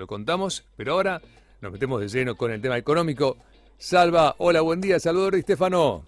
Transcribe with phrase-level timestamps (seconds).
[0.00, 1.20] Lo contamos, pero ahora
[1.60, 3.36] nos metemos de lleno con el tema económico.
[3.76, 6.06] Salva, hola, buen día, Salvador y Stefano.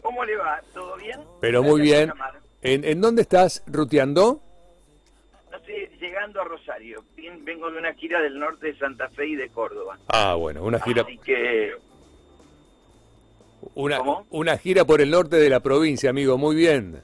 [0.00, 0.60] ¿Cómo le va?
[0.72, 1.18] ¿Todo bien?
[1.40, 2.12] Pero muy bien.
[2.60, 4.40] ¿En, ¿En dónde estás ruteando?
[5.50, 7.02] No sé, llegando a Rosario.
[7.42, 9.98] Vengo de una gira del norte de Santa Fe y de Córdoba.
[10.06, 11.02] Ah, bueno, una gira.
[11.02, 11.72] Así que
[13.74, 14.26] Una, ¿Cómo?
[14.30, 17.02] una gira por el norte de la provincia, amigo, muy bien.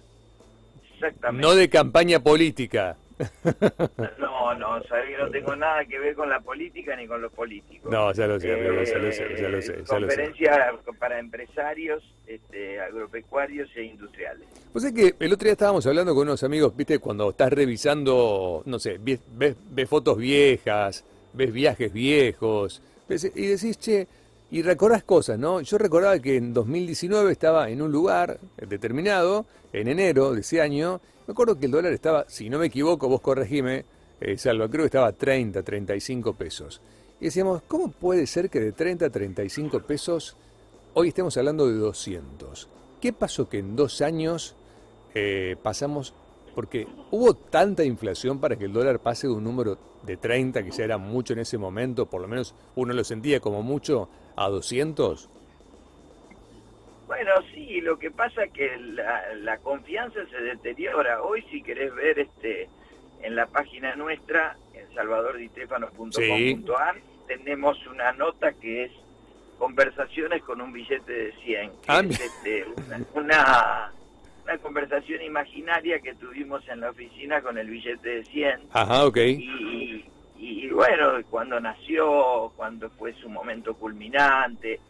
[0.95, 1.45] exactamente.
[1.45, 2.96] No de campaña política.
[4.19, 7.33] No, no, sabés que no tengo nada que ver con la política ni con los
[7.33, 7.91] políticos.
[7.91, 10.16] No, ya lo sé, amigo, ya lo sé, ya lo sé, ya lo sé.
[10.16, 14.46] Conferencia para empresarios, este, agropecuarios e industriales.
[14.73, 18.62] Pues es que el otro día estábamos hablando con unos amigos, viste, cuando estás revisando,
[18.66, 24.07] no sé, ves, ves, ves fotos viejas, ves viajes viejos, ves- y decís, che,
[24.51, 25.61] y recordás cosas, ¿no?
[25.61, 31.01] Yo recordaba que en 2019 estaba en un lugar determinado, en enero de ese año,
[31.27, 33.84] me acuerdo que el dólar estaba, si no me equivoco, vos corregime,
[34.21, 36.80] eh, Salva, creo que estaba a 30, 35 pesos.
[37.21, 40.37] Y decíamos, ¿cómo puede ser que de 30 a 35 pesos
[40.95, 42.69] hoy estemos hablando de 200?
[43.01, 44.57] ¿Qué pasó que en dos años
[45.15, 46.15] eh, pasamos,
[46.54, 50.71] porque hubo tanta inflación para que el dólar pase de un número de 30, que
[50.71, 54.49] ya era mucho en ese momento, por lo menos uno lo sentía como mucho, a
[54.49, 55.29] 200?
[57.07, 61.23] Bueno, sí, lo que pasa es que la, la confianza se deteriora.
[61.23, 62.69] Hoy, si querés ver este
[63.23, 68.93] en la página nuestra, en salvadordistefano.com.ar, tenemos una nota que es
[69.59, 73.93] conversaciones con un billete de 100, que Ah, es este, una, una,
[74.49, 78.60] una conversación imaginaria que tuvimos en la oficina con el billete de 100.
[78.72, 79.19] Ajá, ok.
[79.19, 80.04] Y,
[80.38, 84.81] y bueno, cuando nació, cuando fue su momento culminante,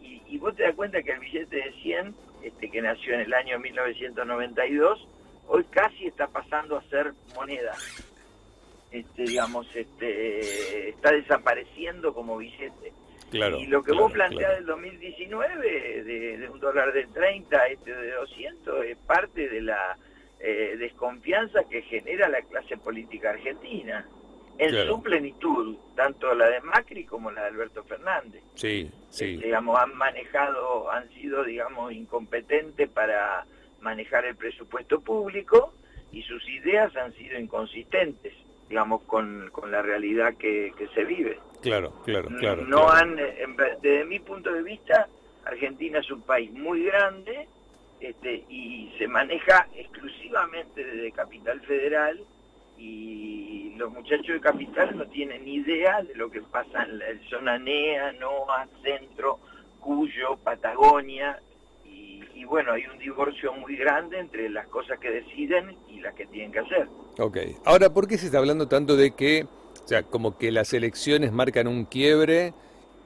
[0.00, 3.20] y, y vos te das cuenta que el billete de 100, este, que nació en
[3.20, 5.06] el año 1992,
[5.48, 7.74] hoy casi está pasando a ser moneda.
[8.90, 12.94] Este, digamos, este, está desapareciendo como billete.
[13.34, 13.58] Claro.
[13.58, 14.54] y lo que claro, vos planteás claro.
[14.56, 19.60] del 2019, de, de un dólar de 30 a este de 200, es parte de
[19.60, 19.98] la
[20.40, 24.06] eh, desconfianza que genera la clase política argentina,
[24.58, 28.42] en su plenitud, tanto la de Macri como la de Alberto Fernández.
[28.54, 29.24] Sí, sí.
[29.24, 33.46] Eh, digamos, han manejado, han sido, digamos, incompetentes para
[33.80, 35.74] manejar el presupuesto público
[36.12, 38.32] y sus ideas han sido inconsistentes,
[38.68, 41.38] digamos, con, con la realidad que, que se vive.
[41.64, 42.62] Claro, claro, claro.
[42.62, 42.92] no claro.
[42.92, 43.16] han,
[43.80, 45.08] desde mi punto de vista,
[45.44, 47.48] Argentina es un país muy grande
[48.00, 52.20] este, y se maneja exclusivamente desde Capital Federal
[52.76, 57.58] y los muchachos de Capital no tienen idea de lo que pasa en la zona
[57.58, 59.38] NEA, NOA, Centro,
[59.80, 61.40] Cuyo, Patagonia
[61.84, 66.14] y, y bueno, hay un divorcio muy grande entre las cosas que deciden y las
[66.14, 66.88] que tienen que hacer.
[67.18, 67.38] Ok.
[67.64, 69.46] Ahora, ¿por qué se está hablando tanto de que,
[69.84, 72.52] o sea, como que las elecciones marcan un quiebre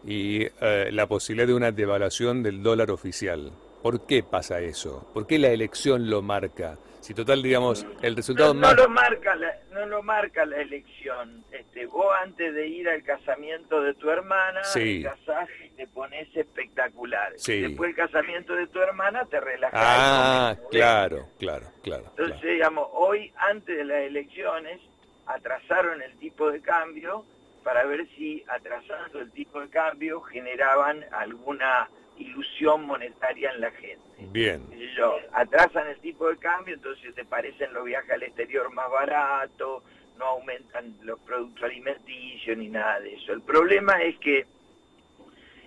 [0.06, 3.50] y eh, la posibilidad de una devaluación del dólar oficial?
[3.82, 5.08] ¿Por qué pasa eso?
[5.14, 6.78] ¿Por qué la elección lo marca?
[7.00, 11.42] Si total, digamos, el resultado no, no lo marca la, no lo marca la elección
[11.52, 15.02] este vos antes de ir al casamiento de tu hermana Sí.
[15.02, 17.60] te casás y te pones espectacular Sí.
[17.62, 22.04] después el casamiento de tu hermana te relajás Ah, claro, claro, claro.
[22.10, 22.52] entonces claro.
[22.54, 24.80] digamos hoy antes de las elecciones
[25.28, 27.24] atrasaron el tipo de cambio
[27.62, 34.08] para ver si atrasando el tipo de cambio generaban alguna ilusión monetaria en la gente
[34.30, 34.66] Bien,
[34.96, 39.84] yo, atrasan el tipo de cambio, entonces te parecen los viajes al exterior más baratos,
[40.18, 43.32] no aumentan los productos alimenticios ni nada de eso.
[43.32, 44.46] El problema es que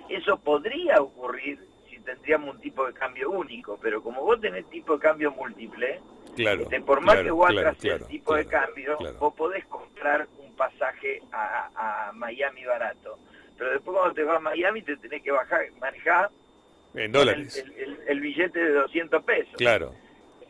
[0.09, 4.93] eso podría ocurrir si tendríamos un tipo de cambio único, pero como vos tenés tipo
[4.95, 6.01] de cambio múltiple,
[6.35, 6.61] claro.
[6.63, 9.65] este, por más claro, que vos claro, atrases claro, el tipo de cambio, vos podés
[9.65, 13.17] comprar un pasaje a, a Miami barato.
[13.57, 16.29] Pero después cuando te vas a Miami te tenés que bajar, manejar
[16.93, 19.53] En el, dólares, el- el- el billete de 200 pesos.
[19.57, 19.93] claro.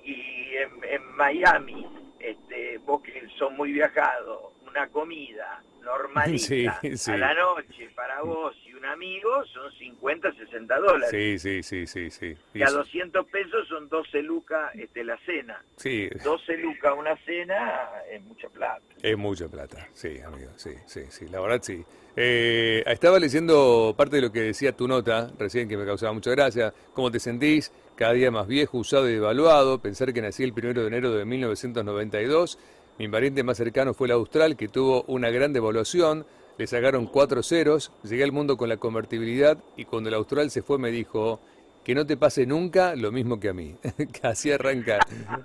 [0.03, 1.85] Y en, en Miami,
[2.19, 7.11] este, vos que sos muy viajado, una comida normalita Sí, sí.
[7.11, 11.09] a la noche para vos y un amigo son 50, 60 dólares.
[11.11, 12.35] Sí, sí, sí, sí, sí.
[12.55, 15.63] Y a 200 pesos son 12 lucas este, la cena.
[15.75, 18.81] Sí, 12 lucas una cena es mucha plata.
[19.03, 21.85] Es mucha plata, sí, amigo, sí, sí, sí, la verdad sí.
[22.15, 26.31] Eh, estaba leyendo parte de lo que decía tu nota recién que me causaba mucha
[26.31, 26.73] gracia.
[26.93, 27.71] ¿Cómo te sentís?
[27.95, 29.79] Cada día más viejo, usado y devaluado.
[29.79, 32.57] Pensar que nací el primero de enero de 1992.
[32.97, 36.25] Mi pariente más cercano fue el austral, que tuvo una gran devaluación.
[36.57, 37.91] Le sacaron cuatro ceros.
[38.03, 41.41] Llegué al mundo con la convertibilidad y cuando el austral se fue me dijo
[41.83, 43.75] que no te pase nunca lo mismo que a mí.
[44.21, 44.99] que así arranca.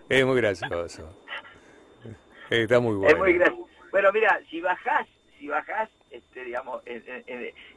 [0.08, 1.08] Es muy gracioso.
[2.50, 3.12] Está muy bueno.
[3.12, 3.66] Es muy gracioso.
[3.90, 5.06] Bueno, mira, si bajás,
[5.38, 6.82] si bajás, este, digamos,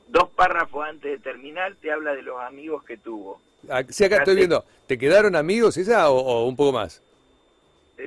[0.08, 3.40] dos párrafos antes de terminar, te habla de los amigos que tuvo.
[3.70, 4.66] Ah, sí, acá estoy viendo.
[4.88, 7.02] ¿Te quedaron amigos esa o, un poco más?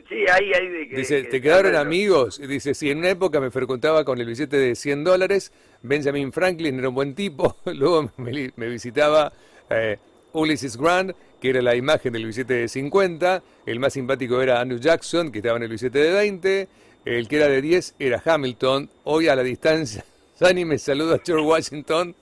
[0.08, 0.96] Sí, ahí, ahí de que...
[0.96, 2.40] Dice, ¿te quedaron amigos?
[2.40, 5.52] Dice, sí, en una época me frecuentaba con el billete de 100 dólares,
[5.82, 9.32] Benjamin Franklin era un buen tipo, luego me, visitaba
[9.68, 9.98] eh,
[10.32, 14.80] Ulysses Grant, que era la imagen del billete de 50, el más simpático era Andrew
[14.80, 16.68] Jackson, que estaba en el billete de 20,
[17.04, 20.04] el que era de 10 era Hamilton, hoy a la distancia,
[20.40, 22.16] Dani me saluda a George Washington,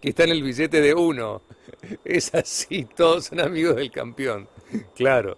[0.00, 1.42] que está en el billete de 1.
[2.04, 4.48] Es así, todos son amigos del campeón.
[4.94, 5.36] Claro,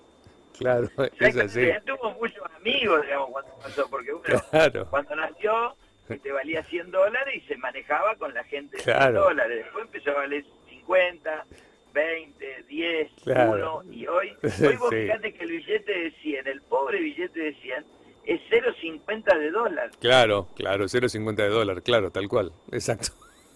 [0.59, 0.89] claro,
[1.21, 1.69] es así.
[1.87, 5.77] Tuvo muchos amigos, digamos, cuando pasó, porque uno, cuando nació,
[6.17, 9.65] te valía 100 dólares y se manejaba con la gente de 100 dólares.
[9.65, 11.47] Después empezó a valer 50,
[11.93, 17.01] 20, 10, 1, y hoy, hoy vos fíjate que el billete de 100, el pobre
[17.01, 17.85] billete de 100,
[18.25, 19.91] es 0,50 de dólar.
[20.01, 23.09] Claro, claro, 0,50 de dólar, claro, tal cual, exacto.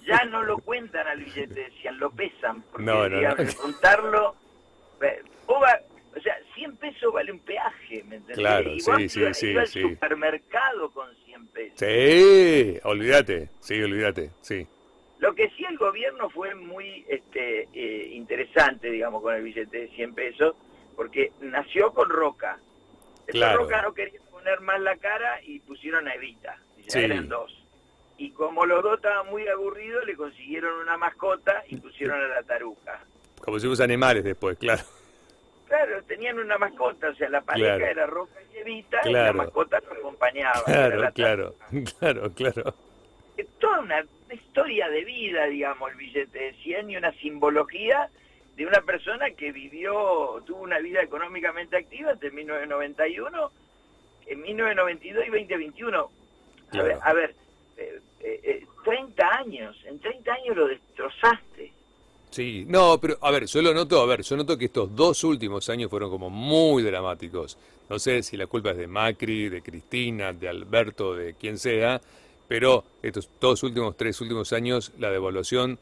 [0.06, 3.36] Ya no lo cuentan al billete de 100, lo pesan, porque no, no, no.
[3.60, 4.34] contarlo,
[6.16, 8.36] o sea, 100 pesos vale un peaje, ¿me entendés?
[8.36, 11.78] Claro, sí, sí, sí, al supermercado con 100 pesos.
[11.78, 14.66] Sí, olvídate, sí, olvídate, sí.
[15.18, 19.88] Lo que sí el gobierno fue muy este, eh, interesante, digamos, con el billete de
[19.88, 20.54] 100 pesos,
[20.96, 22.58] porque nació con Roca.
[23.26, 26.58] Esa Roca no quería poner más la cara y pusieron a Evita.
[26.88, 27.56] Ya eran dos.
[28.18, 32.42] Y como los dos estaban muy aburridos, le consiguieron una mascota y pusieron a la
[32.42, 33.00] taruca.
[33.40, 34.82] Como si fuesen animales después, claro.
[35.72, 39.80] Claro, tenían una mascota, o sea, la pareja era Roca y Evita y la mascota
[39.80, 40.62] lo acompañaba.
[40.66, 41.54] Claro, claro,
[41.98, 42.74] claro, claro.
[43.58, 48.10] Toda una historia de vida, digamos, el billete de 100 y una simbología
[48.54, 53.50] de una persona que vivió, tuvo una vida económicamente activa entre 1991,
[54.26, 56.10] en 1992 y 2021.
[56.72, 57.34] A ver, a ver
[57.78, 60.91] eh, eh, 30 años, en 30 años lo destrozaste.
[62.32, 65.22] Sí, no, pero a ver, yo lo noto, a ver, yo noto que estos dos
[65.22, 67.58] últimos años fueron como muy dramáticos.
[67.90, 72.00] No sé si la culpa es de Macri, de Cristina, de Alberto, de quien sea,
[72.48, 75.78] pero estos dos últimos, tres últimos años, la devaluación,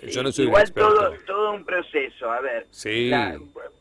[0.00, 2.66] eh, yo no soy Igual todo, todo un proceso, a ver.
[2.70, 3.10] Sí.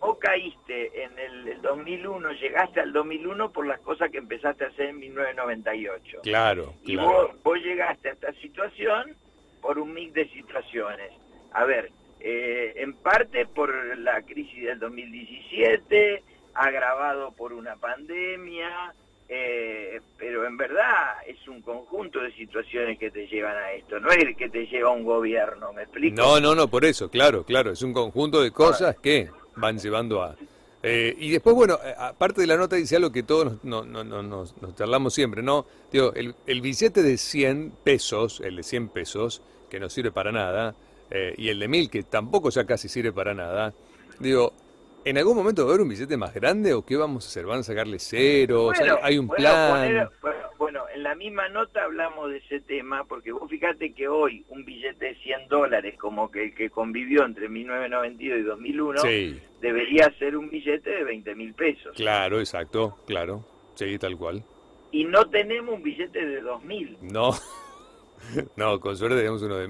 [0.01, 4.87] vos caíste en el, 2001, llegaste al 2001 por las cosas que empezaste a hacer
[4.87, 6.19] en 1998.
[6.23, 9.15] Claro, Y Vos, vos llegaste a esta situación
[9.61, 11.24] por un mix de situaciones
[11.55, 16.21] a ver, eh, en parte por la crisis del 2017,
[16.53, 18.93] agravado por una pandemia,
[19.29, 24.11] eh, pero en verdad es un conjunto de situaciones que te llevan a esto, no
[24.11, 26.17] es que te lleva un gobierno, ¿me explico?
[26.17, 30.21] No, no, no, por eso, claro, claro, es un conjunto de cosas que van llevando
[30.21, 30.35] a...
[30.83, 34.21] Eh, y después, bueno, aparte de la nota dice algo que todos nos, no, no,
[34.21, 35.65] nos, nos charlamos siempre, ¿no?
[35.91, 40.31] Digo, el, el billete de 100 pesos, el de 100 pesos, que no sirve para
[40.31, 40.75] nada,
[41.11, 43.73] eh, y el de mil, que tampoco ya casi sirve para nada,
[44.19, 44.53] digo,
[45.03, 47.45] ¿en algún momento va a haber un billete más grande o qué vamos a hacer?
[47.45, 48.71] ¿Van a sacarle cero?
[49.01, 50.09] ¿Hay un plan?
[50.57, 54.65] bueno, en la misma nota hablamos de ese tema, porque vos fíjate que hoy un
[54.65, 59.01] billete de 100 dólares, como que el que convivió entre 1992 y 2001,
[59.61, 61.95] debería ser un billete de 20 mil pesos.
[61.95, 64.43] Claro, exacto, claro, sí, tal cual.
[64.91, 66.97] Y no tenemos un billete de 2.000.
[67.01, 67.31] No,
[68.55, 69.67] no, con suerte tenemos uno de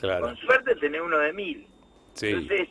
[0.00, 1.66] Con suerte tenés uno de mil.
[2.20, 2.68] Entonces,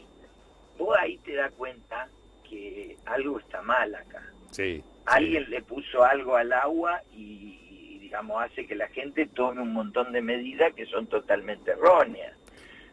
[0.78, 2.08] vos ahí te das cuenta
[2.50, 4.24] que algo está mal acá.
[4.52, 9.74] Sí, Alguien le puso algo al agua y, digamos, hace que la gente tome un
[9.74, 12.36] montón de medidas que son totalmente erróneas.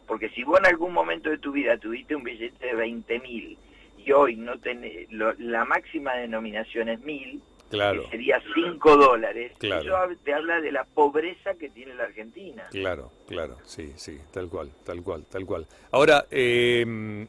[0.06, 3.58] Porque si vos en algún momento de tu vida tuviste un billete de 20 mil
[3.98, 8.04] y hoy no tenés, la máxima denominación es mil, claro.
[8.04, 9.52] que sería 5 dólares.
[9.61, 9.94] Eso
[10.25, 12.66] te habla de la pobreza que tiene la Argentina.
[12.70, 15.66] Claro, claro, sí, sí, tal cual, tal cual, tal cual.
[15.90, 17.26] Ahora, eh,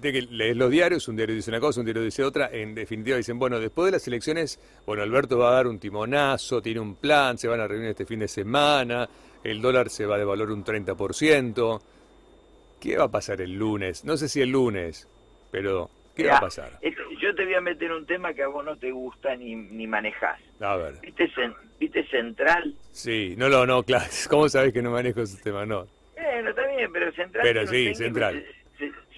[0.00, 2.74] de que lees los diarios, un diario dice una cosa, un diario dice otra, en
[2.74, 6.80] definitiva dicen, bueno, después de las elecciones, bueno, Alberto va a dar un timonazo, tiene
[6.80, 9.08] un plan, se van a reunir este fin de semana,
[9.42, 11.80] el dólar se va a devaluar un 30%.
[12.80, 14.04] ¿Qué va a pasar el lunes?
[14.04, 15.08] No sé si el lunes,
[15.50, 16.78] pero ¿qué va a pasar?
[17.20, 19.86] yo te voy a meter un tema que a vos no te gusta ni, ni
[19.86, 20.40] manejás.
[20.60, 21.00] A ver.
[21.00, 21.30] ¿Viste,
[21.78, 22.74] ¿Viste Central?
[22.92, 24.04] Sí, no, no, no, claro.
[24.30, 25.66] ¿Cómo sabes que no manejo ese tema?
[25.66, 25.86] No.
[26.14, 27.42] Bueno, está bien, pero Central...
[27.42, 28.44] Pero sí, Central.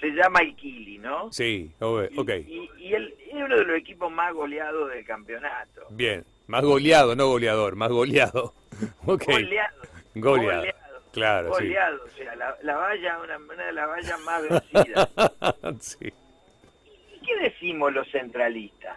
[0.00, 1.32] Se, llama Ikili, ¿no?
[1.32, 2.30] Sí, ok.
[2.46, 5.82] Y, y, él es uno de los equipos más goleados del campeonato.
[5.90, 8.54] Bien, más goleado, no goleador, más goleado.
[9.06, 9.42] Okay.
[9.42, 9.76] Goleado.
[10.14, 10.64] Goleado.
[11.12, 15.08] Claro, goleado, o sea, la, la valla, una, una de las vallas más vencidas.
[15.80, 16.12] sí
[17.26, 18.96] qué decimos los centralistas?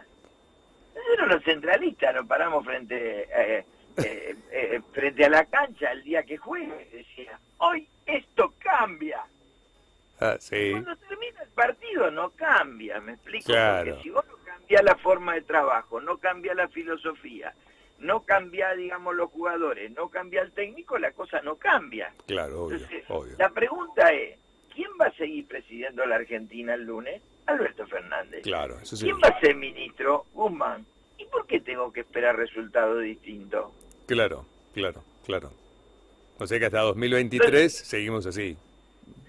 [0.95, 3.27] Nosotros los centralistas nos paramos frente...
[3.35, 3.65] Eh,
[3.97, 9.21] eh, eh, frente a la cancha el día que juegue, decía, hoy esto cambia.
[10.19, 10.71] Ah, sí.
[10.71, 13.47] Cuando termina el partido no cambia, me explico.
[13.47, 13.91] Claro.
[13.91, 17.53] Porque si vos no cambias la forma de trabajo, no cambia la filosofía,
[17.99, 22.13] no cambia, digamos, los jugadores, no cambia el técnico, la cosa no cambia.
[22.25, 23.35] Claro, obvio, Entonces, obvio.
[23.37, 24.38] la pregunta es, ¿quién va a
[25.19, 27.21] seguir presidiendo la Argentina el lunes?
[27.45, 28.41] Alberto Fernández.
[28.43, 29.05] Claro, eso sí.
[29.05, 30.25] ¿Quién va a ser ministro?
[30.33, 30.85] Guzmán.
[31.17, 33.71] ¿Y por qué tengo que esperar resultados distintos?
[34.07, 35.51] Claro, claro, claro.
[36.39, 38.55] O sea que hasta 2023 seguimos así,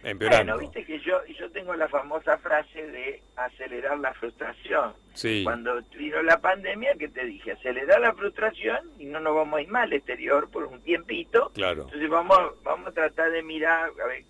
[0.05, 0.55] empeorando.
[0.55, 4.93] Bueno, viste que yo, yo tengo la famosa frase de acelerar la frustración.
[5.15, 9.59] Sí, Cuando vino la pandemia, que te dije, acelerar la frustración y no nos vamos
[9.59, 11.51] a ir más al exterior por un tiempito.
[11.55, 11.83] claro.
[11.83, 14.25] Entonces vamos, vamos a tratar de mirar, a ver,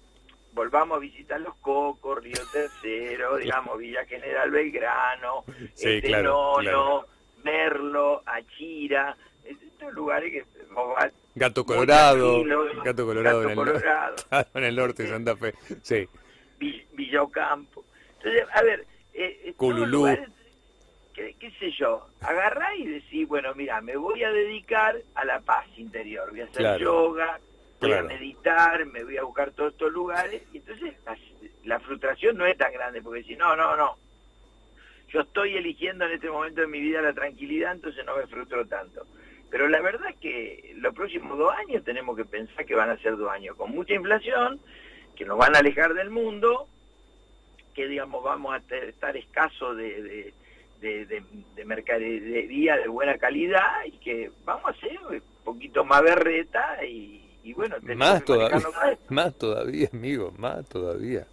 [0.53, 6.61] volvamos a visitar Los Cocos, Río Tercero, digamos, Villa General Belgrano, Sí, este, claro, Nono,
[6.63, 7.07] claro.
[7.45, 12.45] Merlo, Achira, estos lugares que vos vas Gato Colorado,
[12.85, 14.17] Gato Colorado, Gato en, el, Colorado.
[14.29, 15.55] Claro, en el norte de Santa Fe.
[15.83, 16.09] Sí,
[16.59, 17.85] Vi- Villa Ocampo.
[18.19, 19.87] Entonces, a ver, eh, eh, Cululú.
[20.01, 20.29] lugares,
[21.15, 25.41] qué, qué sé yo, agarrá y decís, bueno, mira, me voy a dedicar a la
[25.41, 26.79] paz interior, voy a hacer Claro.
[26.79, 27.41] yoga,
[27.81, 28.07] voy Claro.
[28.07, 31.17] a meditar, me voy a buscar todos estos lugares, y entonces la,
[31.65, 33.97] la frustración no es tan grande, porque si no, no, no,
[35.09, 38.67] yo estoy eligiendo en este momento de mi vida la tranquilidad, entonces no me frustro
[38.67, 39.07] tanto.
[39.51, 42.99] Pero la verdad es que los próximos dos años tenemos que pensar que van a
[42.99, 44.61] ser dos años con mucha inflación,
[45.17, 46.69] que nos van a alejar del mundo,
[47.75, 50.35] que digamos vamos a estar escasos de, de,
[50.81, 51.23] de, de-
[51.57, 57.20] de mercadería de buena calidad y que vamos a ser un poquito más berreta y,
[57.43, 58.61] y bueno, más todavía,
[59.09, 61.27] más todavía, amigo, más todavía.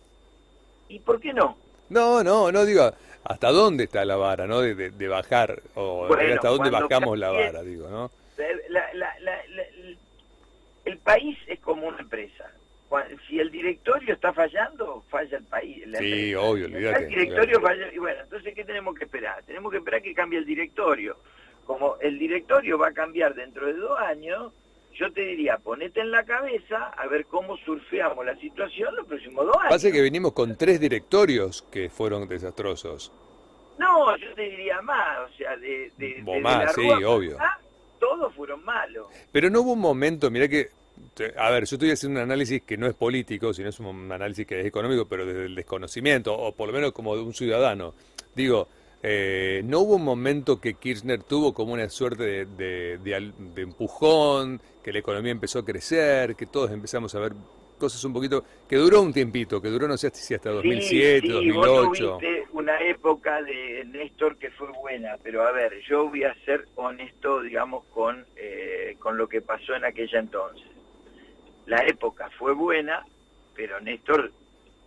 [0.90, 1.58] ¿Y por qué no?
[1.90, 2.92] No, no, no digo
[3.24, 4.62] hasta dónde está la vara, ¿no?
[4.62, 8.10] De, de- de bajar, o Bueno, hasta dónde bajamos la vara, digo, ¿no?
[8.70, 9.64] La- la- la- la-
[10.86, 12.50] el- país es como una empresa.
[13.28, 15.86] Si el directorio está fallando, falla el país.
[15.88, 16.40] la Sí, empresa.
[16.42, 17.94] obvio, olvídate, El directorio falla.
[17.94, 19.44] Y bueno, entonces, ¿qué tenemos que esperar?
[19.44, 21.18] Tenemos que esperar que cambie el directorio.
[21.66, 24.54] Como el directorio va a cambiar dentro de dos años,
[25.00, 29.46] yo te diría, ponete en la cabeza a ver cómo surfeamos la situación los próximos
[29.46, 29.70] dos años.
[29.70, 33.12] Pasa que venimos con tres directorios que fueron desastrosos.
[33.78, 37.10] No, yo te diría más, o sea, de, de, de- de más, la sí, Rúa
[37.10, 37.38] obvio.
[38.00, 39.06] todos fueron malos.
[39.32, 40.70] Pero no hubo un momento, mira que,
[41.38, 44.48] a ver, yo estoy haciendo un análisis que no es político, sino es un análisis
[44.48, 47.94] que es económico, pero desde el desconocimiento, o por lo menos como de un ciudadano.
[48.34, 48.68] Digo,
[49.04, 53.54] eh, no hubo un momento que Kirchner tuvo como una suerte de, de- de al-
[53.56, 57.34] de empujón, que la economía empezó a crecer, que todos empezamos a ver
[57.78, 61.28] cosas un poquito, que duró un tiempito, que duró no sé si hasta 2007, sí,
[61.28, 62.10] sí, 2008.
[62.10, 66.34] Vos tuviste una época de Néstor que fue buena, pero a ver, yo voy a
[66.44, 70.66] ser honesto, digamos, con, eh, con lo que pasó en aquella entonces.
[71.68, 73.06] La época fue buena,
[73.54, 74.32] pero Néstor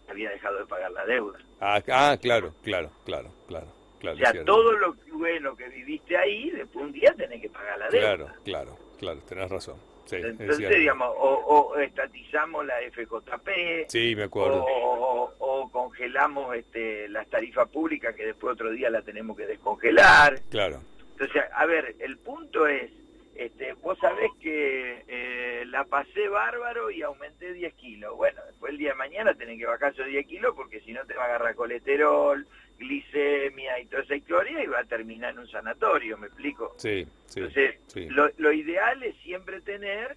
[0.09, 1.39] había dejado de pagar la deuda.
[1.61, 3.67] Ah, ah, claro, claro, claro, claro,
[4.01, 4.17] claro.
[4.17, 4.53] O sea, cierto.
[4.53, 8.17] todo lo bueno que viviste ahí, después un día tenés que pagar la deuda.
[8.17, 9.77] Claro, claro, claro, tenés razón.
[10.07, 14.65] Sí, Entonces, digamos, o, o estatizamos la FJP, Sí, me acuerdo.
[14.69, 20.41] o, o congelamos este, las tarifas públicas que después otro día la tenemos que descongelar.
[20.51, 20.81] Claro,
[21.13, 22.91] Entonces, a ver, el punto es,
[23.35, 28.17] este, vos sabés que eh, la pasé bárbaro y aumenté 10 kilos.
[28.17, 31.05] Bueno, después el día de mañana tenés que bajar esos 10 kilos porque si no
[31.07, 32.47] te va a agarrar colesterol,
[32.79, 36.75] glicemia y toda esa historia y va a terminar en un sanatorio, ¿me explico?
[36.79, 38.09] sí, sí, Entonces, sí.
[38.09, 40.17] lo, lo ideal es siempre tener,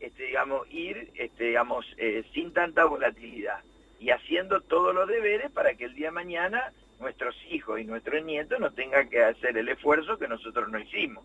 [0.00, 3.60] este, digamos, ir, este, digamos, eh, sin tanta volatilidad
[3.98, 8.24] y haciendo todos los deberes para que el día de mañana nuestros hijos y nuestros
[8.24, 11.24] nietos no tengan que hacer el esfuerzo que nosotros no hicimos.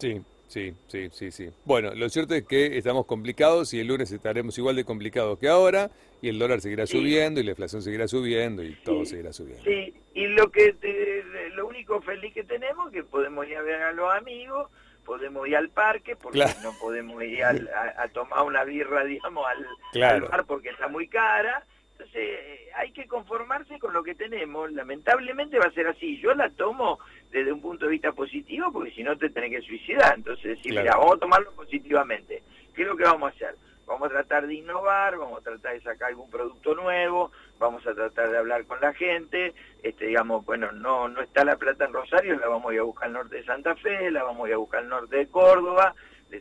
[0.00, 1.50] Sí, sí, sí, sí, sí.
[1.64, 5.48] Bueno, lo cierto es que estamos complicados y el lunes estaremos igual de complicados que
[5.48, 5.90] ahora
[6.22, 6.98] y el dólar seguirá Sí.
[6.98, 9.62] subiendo y la inflación seguirá subiendo y todo Sí, seguirá subiendo.
[9.64, 11.22] Sí, y lo que te-
[11.54, 14.70] lo único feliz que tenemos es que podemos ir a ver a los amigos,
[15.04, 16.58] podemos ir al parque, porque Claro.
[16.62, 20.24] no podemos ir al- a, a tomar una birra, digamos, al, Claro.
[20.26, 21.64] al bar porque está muy cara.
[22.00, 24.72] Entonces, eh, hay que conformarse con lo que tenemos.
[24.72, 26.18] Lamentablemente va a ser así.
[26.18, 26.98] Yo la tomo
[27.30, 30.14] desde un punto de vista positivo, porque si no te tenés que suicidar.
[30.16, 30.84] Entonces, decir, Claro.
[30.86, 32.42] mira, vamos a tomarlo positivamente.
[32.74, 33.54] ¿Qué es lo que vamos a hacer?
[33.86, 37.92] Vamos a tratar de innovar, vamos a tratar de sacar algún producto nuevo, vamos a
[37.92, 39.52] tratar de hablar con la gente,
[39.82, 42.84] este, digamos, bueno, no, no está la plata en Rosario, la vamos a ir a
[42.84, 45.26] buscar al norte de Santa Fe, la vamos a ir a buscar al norte de
[45.26, 45.94] Córdoba,
[46.30, 46.40] le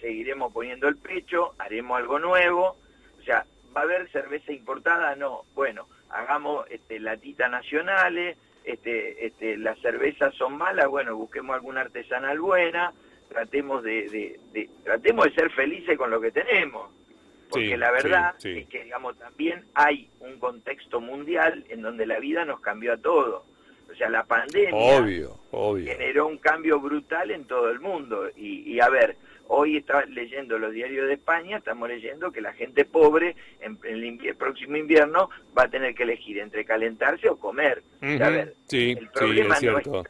[0.00, 2.78] seguiremos poniendo el pecho, haremos algo nuevo,
[3.20, 3.44] o sea,
[3.76, 5.14] ¿va a haber cerveza importada?
[5.16, 11.80] No, bueno, hagamos este, latitas nacionales, este, este, las cervezas son malas, bueno, busquemos alguna
[11.82, 12.92] artesanal buena,
[13.28, 14.38] tratemos de,
[14.84, 16.90] tratemos de ser felices con lo que tenemos.
[17.48, 22.44] Porque la verdad es que, digamos, también hay un contexto mundial en donde la vida
[22.44, 23.42] nos cambió a todos.
[23.90, 25.02] O sea, la pandemia
[25.50, 28.28] generó un cambio brutal en todo el mundo.
[28.36, 29.16] Y, a ver,
[29.48, 34.36] hoy está leyendo los diarios de España, estamos leyendo que la gente pobre en, el,
[34.36, 37.82] próximo invierno va a tener que elegir entre calentarse o comer.
[38.00, 40.02] a ver, el problema no está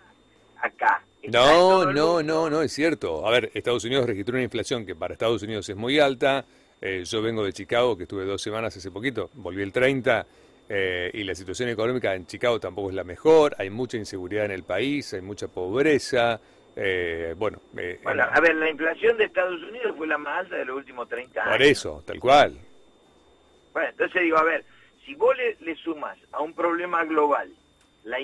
[0.60, 1.02] acá.
[1.28, 3.26] no, no, no, no, es cierto.
[3.26, 6.44] A ver, Estados Unidos registró una inflación que para Estados Unidos es muy alta.
[6.80, 10.26] Eh, yo vengo de Chicago, que estuve dos semanas hace poquito, volví el 30
[10.68, 14.52] eh, y la situación económica en Chicago tampoco es la mejor, hay mucha inseguridad en
[14.52, 16.40] el país, hay mucha pobreza.
[16.80, 20.56] Eh, bueno, eh, bueno, a ver, la inflación de Estados Unidos fue la más alta
[20.56, 21.52] de los últimos 30 años.
[21.52, 22.56] Por eso, tal cual.
[23.72, 24.64] Bueno, entonces digo, a ver,
[25.04, 27.50] si vos le, sumas a un problema global,
[28.04, 28.18] la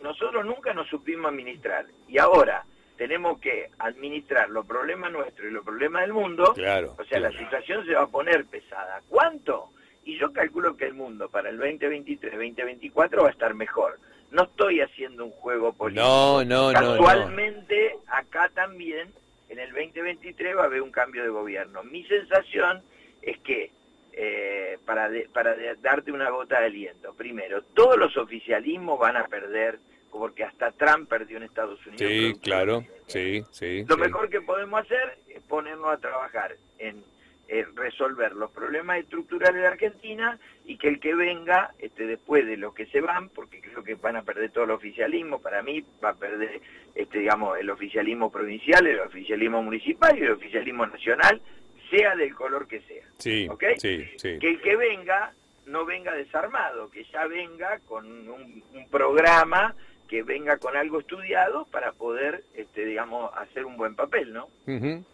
[0.00, 2.64] nosotros nunca nos supimos administrar y ahora
[2.96, 7.30] tenemos que administrar los problemas nuestros y los problemas del mundo, claro, o sea, la
[7.32, 9.02] situación se va a poner pesada.
[9.08, 9.70] ¿Cuánto?
[10.08, 13.98] y yo calculo que el mundo para el 2023-2024 va a estar mejor.
[14.30, 16.04] No estoy haciendo un juego político.
[16.06, 16.98] No, no, no.
[16.98, 19.10] Casualmente, acá también,
[19.48, 21.82] en el 2023 va a haber un cambio de gobierno.
[21.82, 22.82] Mi sensación
[23.22, 23.70] es que,
[24.12, 29.78] eh, para, para darte una gota de aliento, primero, todos los oficialismos van a perder,
[30.10, 32.10] porque hasta Trump perdió en Estados Unidos.
[32.10, 33.84] Sí, claro, sí, sí.
[33.88, 37.02] Lo mejor que podemos hacer es ponernos a trabajar en
[37.48, 40.38] eh, resolver los problemas estructurales de Argentina
[40.68, 43.94] y que el que venga este, después de lo que se van, porque creo que
[43.94, 46.60] van a perder todo el oficialismo, para mí va a perder
[46.94, 51.40] este, digamos, el oficialismo provincial, el oficialismo municipal y el oficialismo nacional,
[51.88, 53.04] sea del color que sea.
[53.16, 53.48] Sí,
[53.78, 55.32] Que el que venga
[55.64, 59.74] no venga desarmado, que ya venga con un, un programa
[60.06, 64.48] que venga con algo estudiado para poder, este, digamos, hacer un buen papel, ¿no?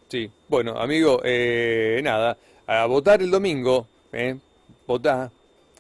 [0.09, 4.37] sí, bueno, amigo, eh, nada, a votar el domingo, ¿eh?
[4.87, 5.31] Votá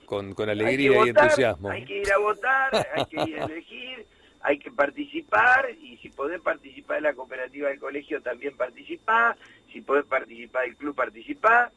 [0.04, 1.70] con, con alegría y entusiasmo.
[1.70, 4.06] Hay que ir a votar, hay que ir a elegir,
[4.40, 9.36] hay que participar y si podés participar de la cooperativa del colegio también participar,
[9.72, 11.70] si podés participar del club participar.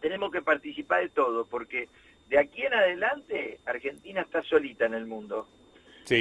[0.00, 1.88] Tenemos que participar de todo porque
[2.28, 5.48] de aquí en adelante Argentina está solita en el mundo.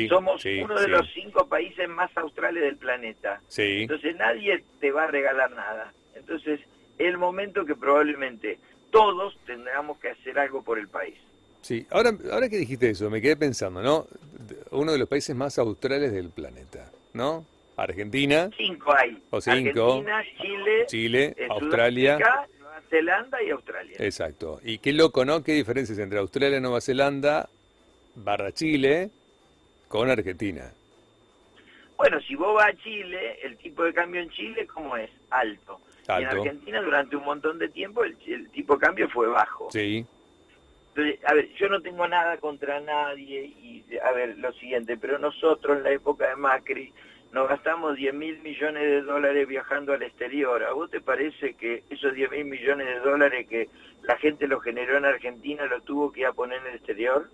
[0.10, 3.42] Somos uno de los cinco países más australes del planeta.
[3.56, 5.94] Entonces nadie te va a regalar nada.
[6.16, 6.60] Entonces
[6.98, 8.60] es el momento que probablemente
[8.92, 11.16] todos tendremos que hacer algo por el país.
[11.62, 14.08] Sí, ahora, ahora que dijiste eso, me quedé pensando, ¿no?
[14.72, 17.46] Uno de los países más australes del planeta, ¿no?
[17.76, 18.50] Argentina.
[18.58, 19.22] Cinco hay.
[19.30, 20.04] O cinco.
[20.04, 22.18] Argentina, Chile, Chile eh, Australia.
[22.18, 23.96] Nueva Zelanda y Australia.
[24.00, 24.60] Exacto.
[24.64, 25.44] Y qué loco, ¿no?
[25.44, 27.50] ¿Qué diferencias entre Australia, Nueva Zelanda,
[28.16, 29.12] barra Chile,
[29.88, 30.72] con Argentina.
[31.98, 35.10] Bueno, si vos vas a Chile, el tipo de cambio en Chile, ¿cómo es?
[35.30, 35.80] Alto.
[36.08, 38.18] En Argentina durante un montón de tiempo el,
[38.52, 39.70] tipo de cambio fue bajo.
[39.72, 40.06] Sí.
[40.90, 45.20] Entonces, a ver, yo no tengo nada contra nadie y, a ver, lo siguiente, pero
[45.20, 46.94] nosotros en la época de Macri
[47.34, 50.64] nos gastamos 10 mil millones de dólares viajando al exterior.
[50.64, 53.70] ¿A vos te parece que esos 10 mil millones de dólares que
[54.04, 57.30] la gente lo generó en Argentina lo tuvo que ir a poner en el exterior?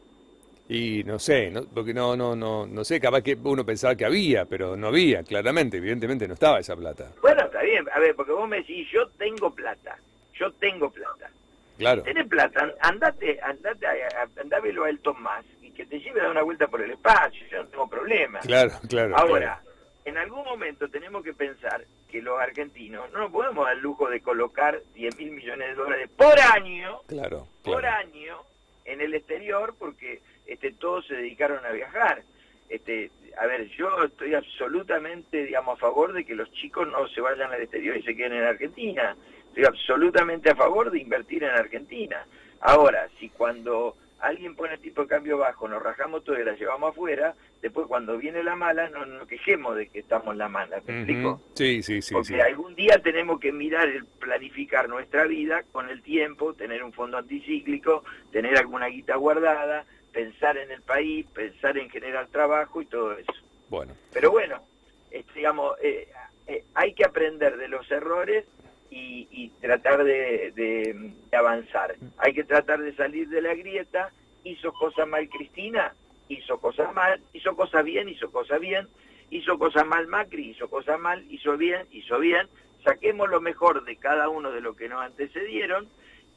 [0.67, 4.05] Y no sé, no, porque no, no, no, no sé, capaz que uno pensaba que
[4.05, 7.11] había, pero no había, claramente, evidentemente no estaba esa plata.
[7.21, 7.42] Bueno,
[7.73, 9.97] bien, a ver, porque vos me decís, yo tengo plata,
[10.33, 11.29] yo tengo plata.
[11.77, 12.03] Claro.
[12.03, 16.43] Tenés plata, andate, andate, a, a, el Tomás y que te lleve a dar una
[16.43, 18.39] vuelta por el espacio, yo no tengo problema.
[18.41, 19.17] Claro, claro.
[19.17, 19.59] Ahora,
[20.05, 24.07] en algún momento tenemos que pensar que los argentinos no nos podemos dar el lujo
[24.07, 28.37] de colocar 10 mil millones de dólares por año, claro, por año,
[28.85, 32.21] en el exterior, porque este, todos se dedicaron a viajar.
[32.69, 37.21] Este, a ver, yo estoy absolutamente, digamos, a favor de que los chicos no se
[37.21, 39.15] vayan al exterior y se queden en Argentina.
[39.47, 42.25] Estoy absolutamente a favor de invertir en Argentina.
[42.61, 46.55] Ahora, si cuando alguien pone el tipo de cambio bajo, nos rajamos todo y la
[46.55, 50.47] llevamos afuera, después cuando viene la mala no nos quejemos de que estamos en la
[50.47, 51.41] mala, ¿me explico?
[51.55, 52.13] Sí, sí, sí.
[52.13, 56.93] Porque algún día tenemos que mirar, el planificar nuestra vida con el tiempo, tener un
[56.93, 62.85] fondo anticíclico, tener alguna guita guardada, pensar en el país, pensar en generar trabajo y
[62.85, 63.33] todo eso.
[63.69, 63.93] Bueno.
[64.13, 64.61] Pero bueno,
[65.35, 66.07] digamos, eh,
[66.47, 68.45] eh, hay que aprender de los errores
[68.89, 71.95] y, tratar de, avanzar.
[72.17, 74.11] Hay que tratar de salir de la grieta.
[74.43, 75.93] Hizo cosas mal Cristina,
[76.27, 78.87] hizo cosas mal, hizo cosas bien, hizo cosas bien,
[79.31, 82.47] hizo cosas mal Macri, hizo cosas mal, hizo bien, hizo bien.
[82.83, 85.87] Saquemos lo mejor de cada uno de lo que nos antecedieron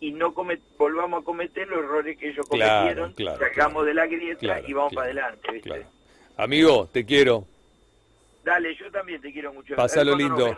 [0.00, 0.34] y no
[0.78, 5.06] volvamos a cometer los errores que ellos cometieron, sacamos de la grieta y vamos para
[5.06, 5.62] adelante.
[6.36, 7.46] Amigo, te quiero.
[8.44, 9.74] Dale, yo también te quiero mucho.
[9.74, 10.48] Pasalo lindo.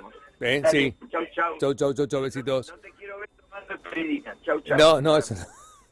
[0.40, 0.60] ¿Eh?
[0.60, 0.94] Dale, Sí.
[1.10, 1.58] Chau, chau.
[1.58, 2.68] Chau, chau, chau, chau, besitos.
[2.68, 4.36] No te quiero ver tomando esperidina.
[4.44, 4.76] Chau, chau.
[4.76, 5.40] No, no, eso no.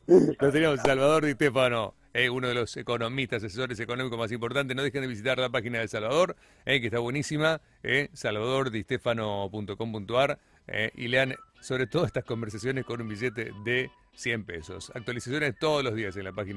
[0.41, 4.77] Lo tenemos Salvador Di Stefano, eh, uno de los economistas, asesores económicos más importantes.
[4.77, 10.91] No dejen de visitar la página de Salvador, eh, que está buenísima, eh, salvadordistefano.com.ar, eh,
[10.95, 14.93] y lean sobre todo estas conversaciones con un billete de 100 pesos.
[14.95, 16.57] Actualizaciones todos los días en la página.